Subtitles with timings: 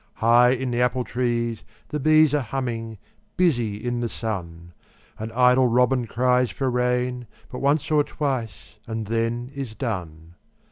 [0.15, 2.97] High in the apple trees the bees Are humming,
[3.37, 4.73] busy in the sun,
[5.19, 10.33] An idle robin cries for rain But once or twice and then is done.